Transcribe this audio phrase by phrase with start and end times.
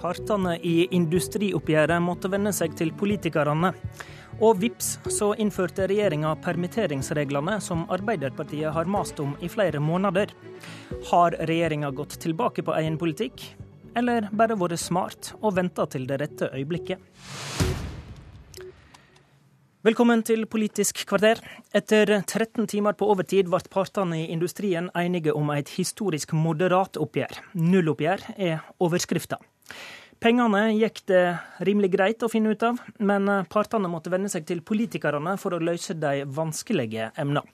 [0.00, 3.74] Partene i industrioppgjøret måtte venne seg til politikerne.
[4.40, 10.32] Og vips, så innførte regjeringa permitteringsreglene som Arbeiderpartiet har mast om i flere måneder.
[11.10, 13.44] Har regjeringa gått tilbake på egen politikk,
[13.92, 17.04] eller bare vært smart og venta til det rette øyeblikket?
[19.84, 21.38] Velkommen til Politisk kvarter.
[21.76, 27.40] Etter 13 timer på overtid ble partene i industrien enige om et historisk moderat oppgjør.
[27.56, 29.40] Nulloppgjør er overskrifta.
[30.20, 31.22] Pengene gikk det
[31.64, 35.62] rimelig greit å finne ut av, men partene måtte venne seg til politikerne for å
[35.64, 37.46] løse de vanskelige emnene.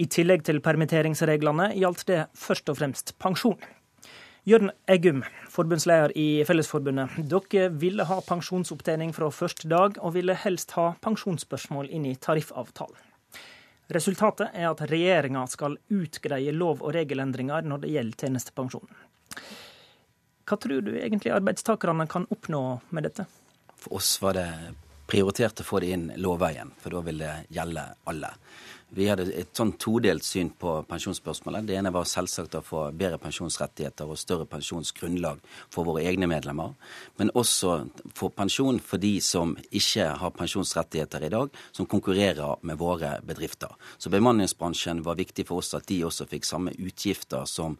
[0.00, 3.60] I tillegg til permitteringsreglene gjaldt det først og fremst pensjon.
[4.48, 7.18] Jørn Eggum, forbundsleder i Fellesforbundet.
[7.28, 12.94] Dere ville ha pensjonsopptjening fra første dag, og ville helst ha pensjonsspørsmål inn i tariffavtalen.
[13.92, 18.86] Resultatet er at regjeringa skal utgreie lov- og regelendringer når det gjelder tjenestepensjon.
[20.46, 22.62] Hva tror du egentlig arbeidstakerne kan oppnå
[22.94, 23.26] med dette?
[23.76, 24.48] For oss var det
[25.10, 28.30] prioritert å få det inn lovveien, for da vil det gjelde alle.
[28.94, 31.66] Vi hadde et sånn todelt syn på pensjonsspørsmålet.
[31.66, 35.40] Det ene var selvsagt å få bedre pensjonsrettigheter og større pensjonsgrunnlag
[35.74, 36.76] for våre egne medlemmer.
[37.18, 37.74] Men også
[38.14, 43.74] få pensjon for de som ikke har pensjonsrettigheter i dag, som konkurrerer med våre bedrifter.
[43.98, 47.74] Så bemanningsbransjen var viktig for oss at de også fikk samme utgifter som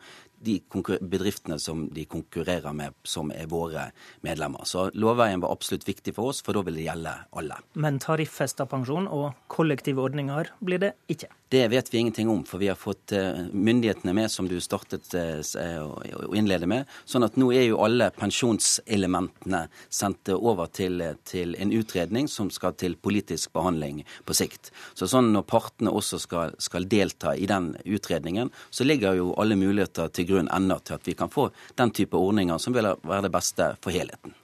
[0.45, 0.59] de
[1.01, 3.91] bedriftene som de konkurrerer med, som er våre
[4.27, 4.67] medlemmer.
[4.69, 7.59] Så lovveien var absolutt viktig for oss, for da vil det gjelde alle.
[7.75, 11.31] Men tariffesta pensjon og kollektive ordninger blir det ikke?
[11.49, 15.15] Det vet vi ingenting om, for vi har fått eh, myndighetene med, som du startet
[15.15, 16.89] eh, å innlede med.
[17.07, 22.75] Sånn at nå er jo alle pensjonselementene sendt over til, til, en utredning som skal
[22.75, 24.73] til politisk behandling på sikt.
[24.99, 29.55] Så sånn når partene også skal, skal delta i den utredningen, så ligger jo alle
[29.55, 33.29] muligheter til grunn ennå til at vi kan få den type ordninger som vil være
[33.29, 34.35] det beste for helheten.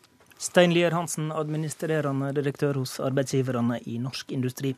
[0.42, 4.72] Stein Lier Hansen, administrerende direktør hos arbeidsgiverne i Norsk Industri.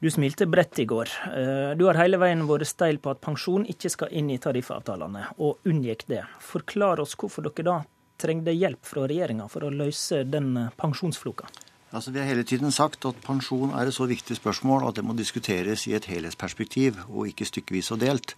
[0.00, 1.10] Du smilte bredt i går.
[1.28, 5.26] Eh, du har hele veien vært steil på at pensjon ikke skal inn i tariffavtalene,
[5.44, 6.22] og unngikk det.
[6.40, 7.74] Forklar oss hvorfor dere da
[8.20, 11.50] trengte hjelp fra regjeringa for å løse den eh, pensjonsfloka.
[11.90, 15.04] Altså, vi har hele tiden sagt at pensjon er et så viktig spørsmål at det
[15.04, 18.36] må diskuteres i et helhetsperspektiv, og ikke stykkevis og delt.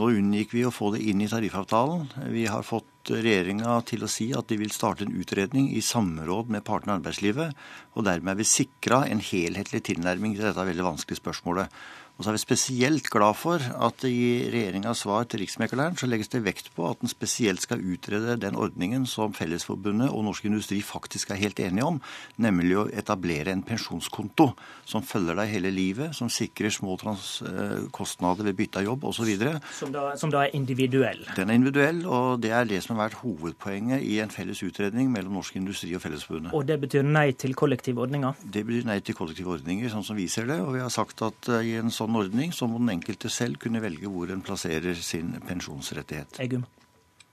[0.00, 2.08] Nå unngikk vi å få det inn i tariffavtalen.
[2.32, 6.50] Vi har fått regjeringa til å si at de vil starte en utredning i samråd
[6.52, 7.54] med partene i arbeidslivet.
[7.94, 11.70] Og dermed er vi sikra en helhetlig tilnærming til dette veldig vanskelige spørsmålet.
[12.16, 16.30] Og så er vi spesielt glad for at i regjeringas svar til Riksmekleren så legges
[16.32, 20.78] det vekt på at den spesielt skal utrede den ordningen som Fellesforbundet og Norsk Industri
[20.80, 21.98] faktisk er helt enige om,
[22.40, 24.46] nemlig å etablere en pensjonskonto
[24.88, 29.34] som følger deg hele livet, som sikrer små eh, kostnader ved bytte av jobb osv.
[29.76, 31.20] Som, som da er individuell?
[31.36, 35.12] Den er individuell, og det er det som har vært hovedpoenget i en felles utredning
[35.12, 36.56] mellom Norsk Industri og Fellesforbundet.
[36.56, 38.40] Og det betyr nei til kollektive ordninger?
[38.40, 40.62] Det betyr nei til kollektive ordninger, sånn som vi ser det.
[40.64, 43.60] Og vi har sagt at i en sånn sånn ordning, så må den enkelte selv
[43.62, 46.40] kunne velge hvor en plasserer sin pensjonsrettighet.
[46.40, 46.66] Egum.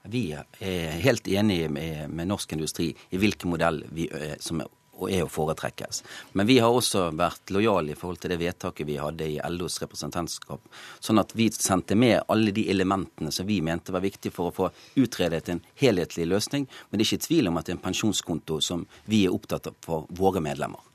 [0.04, 4.72] Vi er helt enige med, med norsk industri i hvilken modell vi, eh, som er
[5.10, 6.02] er å foretrekkes.
[6.38, 9.80] Men vi har også vært lojale i forhold til det vedtaket vi hadde i LOs
[9.82, 10.62] representantskap.
[11.02, 14.54] Sånn at vi sendte med alle de elementene som vi mente var viktige for å
[14.54, 14.70] få
[15.02, 16.68] utredet en helhetlig løsning.
[16.88, 19.72] Men det er ikke tvil om at det er en pensjonskonto som vi er opptatt
[19.72, 20.93] av for våre medlemmer.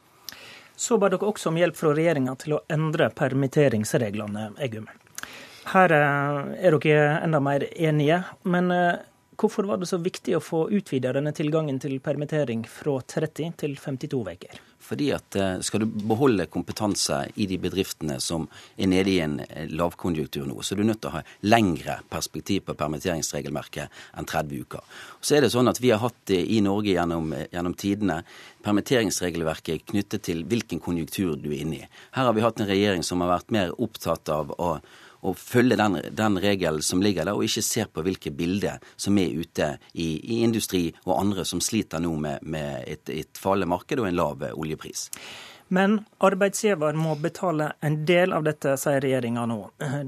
[0.80, 4.86] Så ba dere også om hjelp fra regjeringa til å endre permitteringsreglene, Eggum.
[5.74, 6.38] Her eh,
[6.70, 9.02] er dere enda mer enige, men eh,
[9.40, 13.78] hvorfor var det så viktig å få utvida denne tilgangen til permittering fra 30 til
[13.80, 14.60] 52 uker?
[14.90, 19.40] Fordi at eh, Skal du beholde kompetanse i de bedriftene som er nede i en
[19.44, 24.30] eh, lavkonjunktur nå, så er du nødt til å ha lengre perspektiv på permitteringsregelmerket enn
[24.30, 25.02] 30 uker.
[25.22, 28.22] Så er det sånn at Vi har hatt det i Norge gjennom, eh, gjennom tidene
[28.66, 31.92] permitteringsregelverket knyttet til hvilken konjunktur du er inne i.
[32.16, 34.80] Her har vi hatt en regjering som har vært mer opptatt av å
[35.22, 39.18] å følge den, den, regelen som ligger der, og ikke ser på hvilke bilder som
[39.20, 43.74] er ute i, i industri og andre som sliter nå med, med et, et fallende
[43.76, 45.10] marked og en lav oljepris.
[45.72, 49.58] Men arbeidsgiver må betale en del av dette, sier regjeringa nå.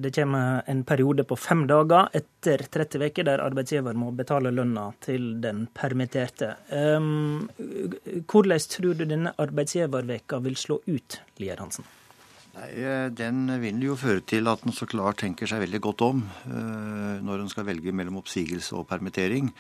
[0.02, 4.88] Det kommer en periode på fem dager etter 30 uker der arbeidsgiver må betale lønna
[5.06, 6.56] til den permitterte.
[6.74, 7.46] Um,
[8.26, 11.86] hvordan tror du denne arbeidsgiverveka vil slå ut, Lier Hansen?
[12.52, 16.04] Nei, eh, Den vil jo føre til at en så klart tenker seg veldig godt
[16.04, 19.54] om uh, når en skal velge mellom oppsigelse og permittering.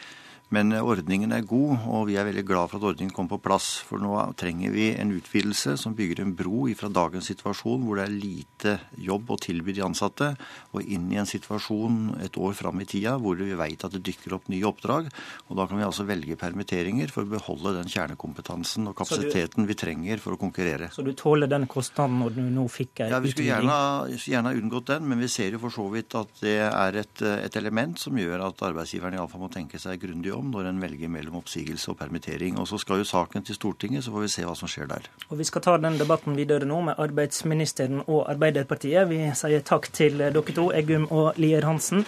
[0.51, 3.69] Men ordningen er god, og vi er veldig glad for at ordningen kom på plass.
[3.87, 8.03] For nå trenger vi en utvidelse som bygger en bro fra dagens situasjon hvor det
[8.03, 10.33] er lite jobb å tilby de ansatte,
[10.75, 14.03] og inn i en situasjon et år fram i tida hvor vi vet at det
[14.09, 15.07] dykker opp nye oppdrag.
[15.47, 19.71] Og da kan vi altså velge permitteringer for å beholde den kjernekompetansen og kapasiteten du,
[19.71, 20.91] vi trenger for å konkurrere.
[20.91, 24.55] Så du tåler den kostnaden når du nå fikk ei ja, Vi skulle gjerne, gjerne
[24.59, 27.95] unngått den, men vi ser jo for så vidt at det er et, et element
[28.03, 31.37] som gjør at arbeidsgiveren iallfall må tenke seg grundig om om når en velger mellom
[31.41, 32.57] oppsigelse og permittering.
[32.59, 35.07] Og Så skal jo saken til Stortinget, så får vi se hva som skjer der.
[35.29, 39.09] Og Vi skal ta den debatten videre nå med arbeidsministeren og Arbeiderpartiet.
[39.09, 42.05] Vi sier takk til dere to, Eggum og Lier Hansen,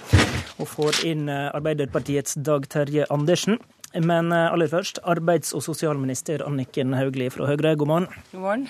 [0.57, 3.59] og får inn Arbeiderpartiets Dag Terje Andersen.
[3.94, 8.07] Men aller først, arbeids- og sosialminister Anniken Hauglie fra Høyre, god morgen.
[8.31, 8.68] God morgen.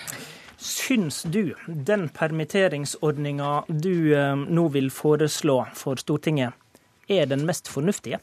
[0.58, 4.14] Syns du den permitteringsordninga du
[4.48, 6.54] nå vil foreslå for Stortinget,
[7.10, 8.20] er den mest fornuftige?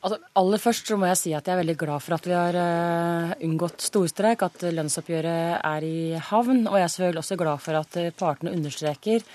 [0.00, 2.36] Altså, aller først så må jeg si at jeg er veldig glad for at vi
[2.36, 5.98] har uh, unngått storstreik, at lønnsoppgjøret er i
[6.30, 6.64] havn.
[6.70, 9.26] Og jeg er selvfølgelig også glad for at eh, partene understreker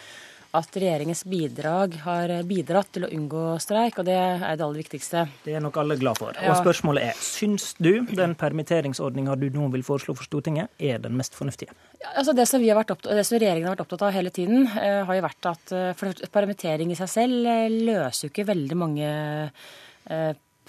[0.57, 5.27] at regjeringens bidrag har bidratt til å unngå streik, og det er det aller viktigste.
[5.45, 6.33] Det er nok alle glad for.
[6.33, 11.13] Og spørsmålet er, syns du den permitteringsordninga du nå vil foreslå for Stortinget, er den
[11.19, 11.77] mest fornuftige?
[12.01, 15.19] Ja, altså det, som opptatt, det, som regjeringen har vært opptatt av hele tiden, har
[15.19, 15.75] jo vært at
[16.33, 17.53] permittering i seg selv
[17.85, 19.13] løser jo ikke veldig mange
[19.49, 19.85] Eh,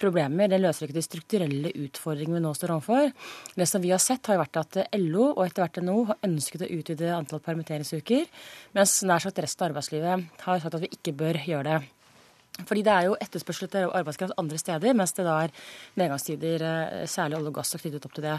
[0.01, 0.49] problemer.
[0.51, 3.13] Det løser ikke de strukturelle utfordringene vi nå står overfor.
[3.57, 6.67] Det som vi har sett, har vært at LO og etter hvert NHO har ønsket
[6.67, 8.29] å utvide antall permitteringsuker,
[8.77, 11.97] mens nær sagt resten av arbeidslivet har sagt at vi ikke bør gjøre det.
[12.67, 15.55] Fordi det er jo etterspørsel etter arbeidskraft andre steder, mens det da er
[16.01, 18.37] nedgangstider, eh, særlig olje og gass, er knyttet opp til det.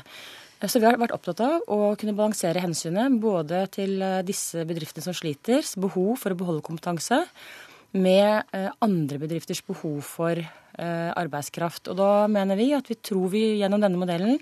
[0.62, 5.08] Så vi har vært opptatt av å kunne balansere hensynet både til eh, disse bedriftene
[5.08, 7.24] som sliter, behov for å beholde kompetanse,
[7.92, 10.40] med andre bedrifters behov for
[10.80, 11.90] Eh, arbeidskraft.
[11.92, 14.38] Og da mener vi at vi tror vi gjennom denne modellen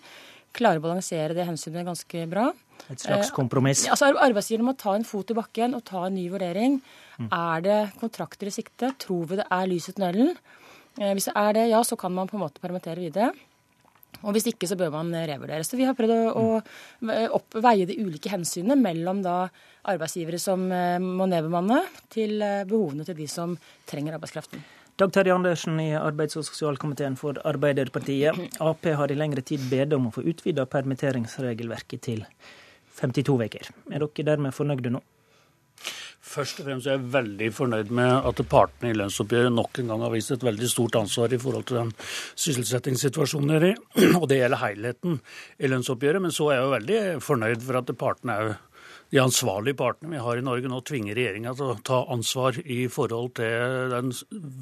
[0.53, 2.45] klarer å balansere det hensynet ganske bra.
[2.93, 3.81] Et slags kompromiss?
[3.87, 6.77] Eh, altså Arbeidsgiverne må ta en fot i bakken og ta en ny vurdering.
[7.17, 7.31] Mm.
[7.33, 8.93] Er det kontrakter i sikte?
[9.01, 10.31] Tror vi det er lys i tunnelen?
[10.99, 13.33] Eh, hvis det er det, ja, så kan man på en måte permittere videre.
[14.19, 15.63] Og hvis ikke, så bør man revurdere.
[15.63, 19.45] Så vi har prøvd å, å opp, veie de ulike hensynene mellom da
[19.89, 21.79] arbeidsgivere som må nedbemanne,
[22.11, 23.55] til behovene til de som
[23.87, 24.65] trenger arbeidskraften.
[24.99, 28.35] Dag Terje Andersen i arbeids- og sosialkomiteen for Arbeiderpartiet.
[28.59, 32.25] Ap har i lengre tid bedt om å få utvida permitteringsregelverket til
[32.99, 33.69] 52 uker.
[33.93, 34.99] Er dere dermed fornøyde nå?
[36.29, 40.03] Først og fremst er jeg veldig fornøyd med at partene i lønnsoppgjøret nok en gang
[40.05, 41.93] har vist et veldig stort ansvar i forhold til den
[42.37, 43.73] sysselsettingssituasjonen de er i.
[44.21, 45.17] Og det gjelder helheten
[45.57, 46.21] i lønnsoppgjøret.
[46.21, 48.53] Men så er jeg jo veldig fornøyd for at partene er
[49.09, 52.83] de ansvarlige partene vi har i Norge nå tvinger regjeringa til å ta ansvar i
[52.93, 54.11] forhold til den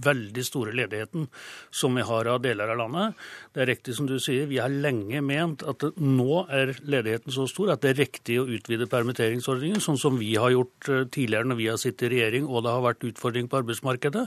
[0.06, 1.28] veldig store ledigheten
[1.76, 3.18] som vi har av deler av landet.
[3.52, 7.48] Det er riktig som du sier, vi har lenge ment at nå er ledigheten så
[7.52, 11.52] stor at det er riktig å utvide permitteringsordningen, sånn som vi har gjort eh, tidligere
[11.52, 14.26] når vi har sittet i regjering og det har vært utfordring på arbeidsmarkedet.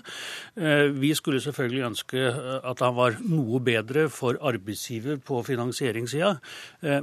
[0.61, 6.35] Eh, vi skulle selvfølgelig ønske eh, at han var noe bedre for arbeidsgiver på finansieringssida,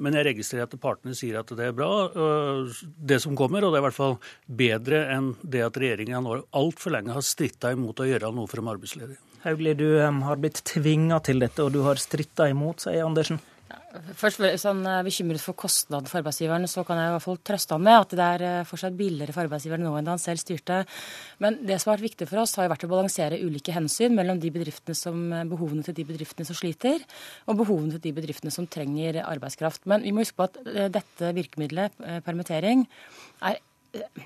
[0.02, 1.90] men jeg registrerer at partene sier at det er bra
[3.08, 4.18] det som kommer, og det er i hvert fall
[4.60, 8.62] bedre enn det at regjeringa nå altfor lenge har stritta imot å gjøre noe for
[8.62, 9.22] de arbeidsledige.
[9.46, 13.40] Hauglie, du har blitt tvinga til dette, og du har stritta imot, sier Andersen.
[14.16, 17.40] Først hvis han er bekymret for kostnaden for arbeidsgiveren, så kan jeg i hvert fall
[17.50, 20.22] trøste han med at det er eh, fortsatt billigere for arbeidsgiveren nå enn da han
[20.24, 20.80] selv styrte.
[21.44, 24.16] Men det som har vært viktig for oss, har jo vært å balansere ulike hensyn
[24.16, 24.52] mellom de
[24.96, 25.20] som,
[25.52, 27.04] behovene til de bedriftene som sliter,
[27.46, 29.84] og behovene til de bedriftene som trenger arbeidskraft.
[29.90, 32.88] Men vi må huske på at eh, dette virkemidlet, eh, permittering,
[33.48, 33.60] er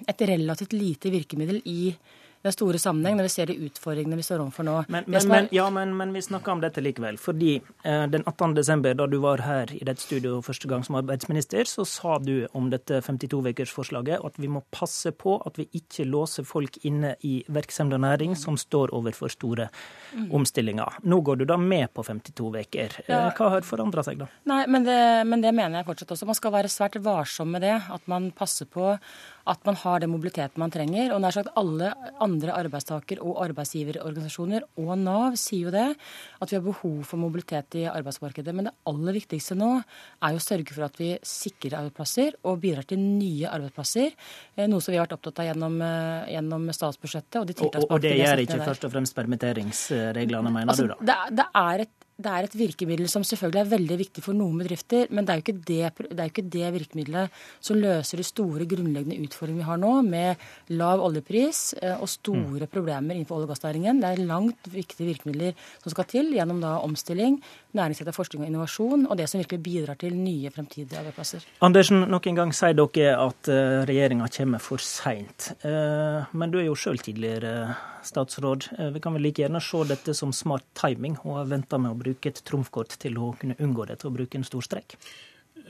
[0.09, 1.93] et relativt lite virkemiddel i
[2.41, 4.75] den store sammenheng når vi ser de utfordringene vi står overfor nå.
[4.93, 7.19] Men, men, men, ja, men, vi snakker om dette likevel.
[7.21, 8.55] Fordi eh, den 18.
[8.57, 12.47] desember, da du var her i dette studio første gang som arbeidsminister, så sa du
[12.57, 17.39] om dette 52-ukersforslaget at vi må passe på at vi ikke låser folk inne i
[17.47, 19.67] virksomhet og næring som står overfor store
[20.13, 20.29] mm.
[20.37, 21.01] omstillinger.
[21.03, 22.97] Nå går du da med på 52 uker.
[23.05, 23.27] Eh, ja.
[23.37, 24.29] Hva har forandra seg da?
[24.49, 26.29] Nei, men det, men det mener jeg fortsatt også.
[26.29, 27.77] Man skal være svært varsom med det.
[27.91, 28.95] At man passer på
[29.49, 31.13] at man har den mobiliteten man trenger.
[31.15, 35.87] Og nær sagt alle andre arbeidstaker- og arbeidsgiverorganisasjoner og Nav sier jo det,
[36.41, 38.53] at vi har behov for mobilitet i arbeidsmarkedet.
[38.55, 42.61] Men det aller viktigste nå er jo å sørge for at vi sikrer arbeidsplasser og
[42.63, 44.13] bidrar til nye arbeidsplasser.
[44.55, 47.41] Eh, noe som vi har vært opptatt av gjennom, eh, gjennom statsbudsjettet.
[47.41, 50.95] Og, de og, og, og det gjør ikke først og fremst permitteringsreglene, mener altså, du
[50.95, 51.01] da?
[51.11, 54.61] Det, det er et det er et virkemiddel som selvfølgelig er veldig viktig for noen
[54.61, 58.67] bedrifter, men det er jo ikke det, det, ikke det virkemiddelet som løser de store
[58.69, 62.71] grunnleggende utfordringene vi har nå, med lav oljepris eh, og store mm.
[62.71, 64.01] problemer innenfor olje- og gassnæringen.
[64.01, 67.39] Det er langt viktige virkemidler som skal til gjennom da omstilling,
[67.77, 71.45] næringsrettet forskning og innovasjon, og det som virkelig bidrar til nye fremtidige arbeidsplasser.
[71.65, 75.53] Andersen, nok en gang sier dere at eh, regjeringa kommer for seint.
[75.65, 77.75] Eh, men du er jo sjøl tidligere
[78.05, 78.67] statsråd.
[78.95, 82.10] Vi kan vel like gjerne se dette som smart timing, og vente med å bruke
[82.11, 84.97] bruke et trumfkort til å kunne unngå det, til å bruke en stor strek?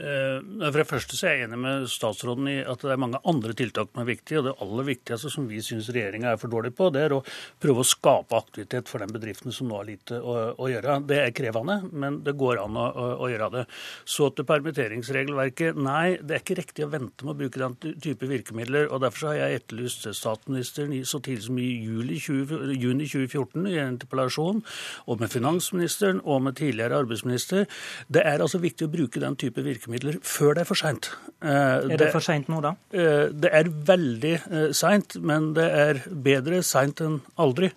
[0.01, 0.41] Eh,
[0.71, 3.53] for det første så er jeg enig med statsråden i at det er mange andre
[3.57, 4.39] tiltak som er viktige.
[4.39, 7.21] og Det aller viktigste som vi syns regjeringa er for dårlig på, det er å
[7.61, 10.97] prøve å skape aktivitet for den bedriften som nå har lite å, å, gjøre.
[11.09, 12.87] Det er krevende, men det går an å,
[13.21, 13.65] å, gjøre det.
[14.09, 15.77] Så til permitteringsregelverket.
[15.77, 18.89] Nei, det er ikke riktig å vente med å bruke den type virkemidler.
[18.89, 23.77] og Derfor har jeg etterlyst statsministeren så tidlig som i juli 20, juni 2014 i
[23.77, 24.63] en interpellasjon,
[25.05, 27.67] og med finansministeren og med tidligere arbeidsminister.
[28.11, 31.11] Det er altså viktig å bruke den type virkemidler virkemidler før det er for seint.
[31.41, 32.75] Eh, er det, det for seint nå, da?
[32.93, 37.71] Eh, det er veldig eh, seint, men det er bedre seint enn aldri.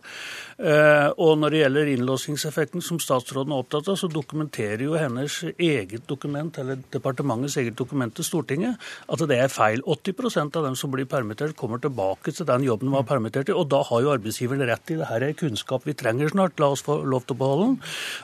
[0.55, 6.05] Og når det gjelder innlåsingseffekten, som statsråden er opptatt av, så dokumenterer jo hennes eget
[6.07, 8.79] dokument, eller departementets eget dokument til Stortinget,
[9.11, 9.83] at det er feil.
[9.83, 13.57] 80% av dem som blir permittert, kommer tilbake til den jobben de var permittert i.
[13.57, 16.71] Og da har jo arbeidsgiveren rett i det her er kunnskap vi trenger snart, la
[16.77, 17.77] oss få lov til å beholde den.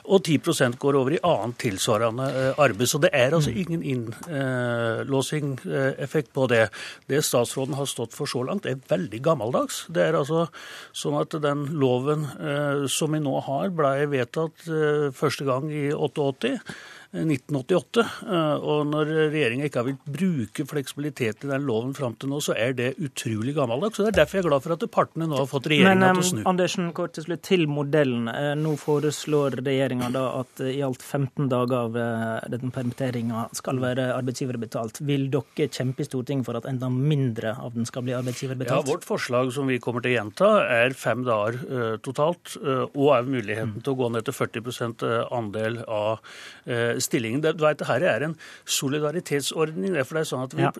[0.07, 2.87] Og 10% går over i annet tilsvarende arbeid.
[2.87, 6.67] Så det er altså ingen innlåsingeffekt på det.
[7.07, 9.85] Det statsråden har stått for så langt, er veldig gammeldags.
[9.87, 10.47] Det er altså
[10.91, 15.93] sånn at den loven eh, som vi nå har, blei vedtatt eh, første gang i
[15.95, 16.59] 88.
[17.11, 18.05] 1988.
[18.23, 22.41] Eh, og når regjeringa ikke har villet bruke fleksibilitet i den loven fram til nå,
[22.43, 23.99] så er det utrolig gammeldags.
[23.99, 26.23] og Det er derfor jeg er glad for at partene nå har fått regjeringa til
[26.23, 26.41] å snu.
[26.41, 28.31] Men Andersen, kort til slutt, til modellen.
[28.31, 31.95] Eh, nå foreslår regjeringa at i alt 15 dager av
[32.51, 35.01] den denne permitteringa skal være arbeidsgiverbetalt.
[35.07, 38.85] Vil dere kjempe i Stortinget for at enda mindre av den skal bli arbeidsgiverbetalt?
[38.85, 42.85] Ja, Vårt forslag som vi kommer til å gjenta, er fem dager uh, totalt, uh,
[42.93, 43.83] og er muligheten mm.
[43.85, 47.41] til å gå ned til 40% andel av uh, stillingen.
[47.43, 49.97] Det, du vet, Dette er en solidaritetsordning.
[50.05, 50.71] for det er sånn at Vi ja.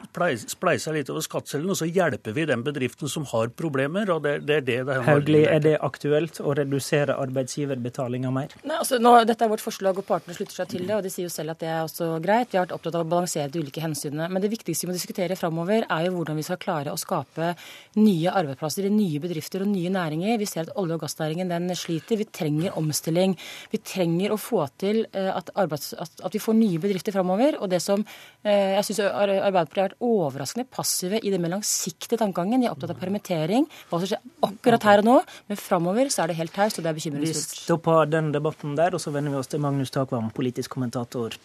[0.52, 4.10] spleiser litt over skattseddelen, og så hjelper vi den bedriften som har problemer.
[4.10, 8.54] og det, det er det det Haugli, er det aktuelt å redusere arbeidsgiverbetalinga mer?
[8.64, 10.96] Nei, altså, nå, Dette er vårt forslag, og partene slutter seg til det.
[10.96, 12.52] og De sier jo selv at det er også greit.
[12.52, 14.30] Vi har vært opptatt av å balansere de ulike hensynene.
[14.32, 17.54] Men det viktigste vi må diskutere framover, er jo hvordan vi skal klare å skape
[18.00, 20.38] nye arbeidsplasser i nye bedrifter og nye næringer.
[20.42, 22.20] Vi ser at olje- og gassnæringen den sliter.
[22.20, 23.38] Vi trenger omstilling.
[23.72, 27.58] Vi trenger å få til eh, at, arbeids, at at, vi får nye bedrifter framover.
[27.62, 28.04] Og det som
[28.44, 32.62] eh, jeg syns Arbeiderpartiet har vært overraskende passive i den mer langsiktige tankegangen.
[32.62, 35.18] De er opptatt av permittering, hva som skjer akkurat her og nå.
[35.52, 37.56] Men framover så er det helt taust, og det er bekymringsfullt.
[37.56, 41.38] Vi stopper den debatten der, og så vender vi oss til Magnus Takvam, politisk kommentator.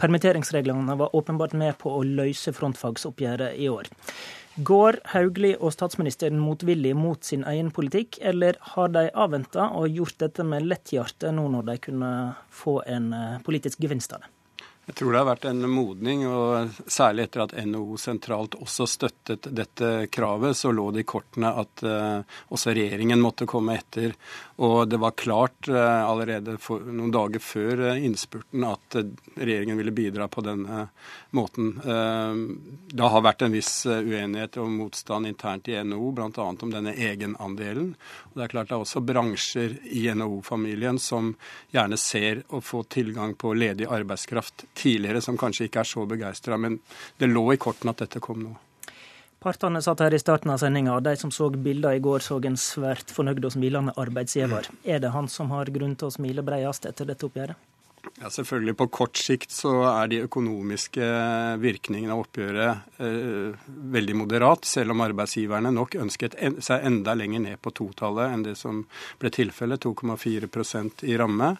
[0.00, 3.90] Permitteringsreglene var åpenbart med på å løse frontfagsoppgjøret i år.
[4.54, 10.20] Går Hauglie og statsministeren motvillig mot sin egen politikk, eller har de avventa og gjort
[10.22, 12.10] dette med lett hjerte nå når de kunne
[12.54, 14.33] få en eh, politisk gevinst av det?
[14.86, 19.46] Jeg tror det har vært en modning, og særlig etter at NHO sentralt også støttet
[19.56, 22.20] dette kravet, så lå det i kortene at uh,
[22.52, 24.12] også regjeringen måtte komme etter.
[24.60, 28.98] Og det var klart uh, allerede for, noen dager før uh, innspurten at
[29.40, 30.84] regjeringen ville bidra på denne
[31.34, 31.72] måten.
[31.82, 36.28] det har vært en viss uenighet og motstand internt i NHO, bl.a.
[36.36, 37.94] om denne egenandelen.
[38.28, 41.32] Og det er klart det er også bransjer i NHO-familien som
[41.74, 46.58] gjerne ser å få tilgang på ledig arbeidskraft tidligere som kanskje ikke er så begeistra.
[46.60, 46.78] Men
[47.18, 48.54] det lå i kortene at dette kom nå.
[49.44, 52.38] Partene satt her i starten av sendinga, og de som så bilder i går, så
[52.40, 54.70] en svært fornøyd og smilende arbeidsgiver.
[54.88, 57.70] Er det han som har grunn til å smile bredest etter dette oppgjøret?
[58.20, 58.76] Ja, selvfølgelig.
[58.76, 61.08] På kort sikt så er de økonomiske
[61.60, 67.44] virkningene av oppgjøret eh, veldig moderat, selv om arbeidsgiverne nok ønsket en, seg enda lenger
[67.44, 68.84] ned på totallet enn det som
[69.20, 71.54] ble tilfellet, 2,4% i ramme.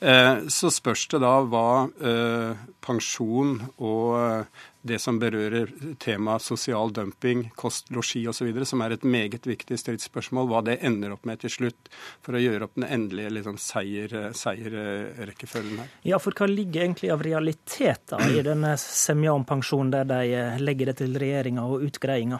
[0.00, 4.44] Eh, så spørs det da hva eh, pensjon og eh,
[4.84, 5.70] det som berører
[6.02, 11.14] temaet sosial dumping, kost, losji osv., som er et meget viktig stridsspørsmål, hva det ender
[11.14, 11.82] opp med til slutt,
[12.24, 15.88] for å gjøre opp den endelige liksom, seierrekkefølgen her.
[16.04, 20.20] Ja, for hva ligger egentlig av realiteter i denne semja om pensjon, der de
[20.60, 22.38] legger det til regjeringa og utgreiinga?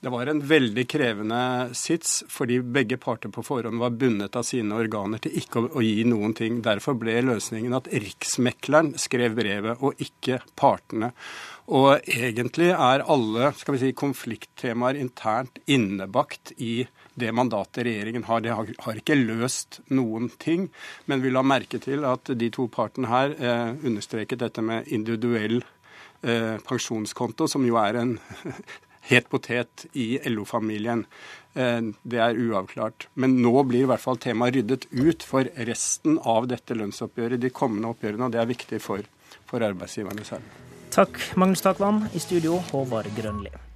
[0.00, 1.38] Det var en veldig krevende
[1.74, 6.04] sits, fordi begge parter på forhånd var bundet av sine organer til ikke å, gi
[6.06, 6.60] noen ting.
[6.62, 11.10] Derfor ble løsningen at Riksmekleren skrev brevet, og ikke partene.
[11.74, 16.86] Og egentlig er alle skal vi si, konflikttemaer internt innebakt i
[17.18, 18.46] det mandatet regjeringen har.
[18.46, 20.70] Det har, ikke løst noen ting,
[21.10, 25.58] men vi la merke til at de to partene her eh, understreket dette med individuell
[26.22, 28.20] eh, pensjonskonto, som jo er en
[29.08, 31.04] het potet i LO-familien.
[31.54, 33.08] Eh, det er uavklart.
[33.14, 37.52] Men nå blir i hvert fall temaet ryddet ut for resten av dette lønnsoppgjøret, de
[37.54, 39.06] kommende oppgjørene, og det er viktig for,
[39.48, 40.58] for arbeidsgiverne selv.
[40.94, 42.06] Takk, Magnus Takvam.
[42.16, 43.67] I studio, Håvard Grønli.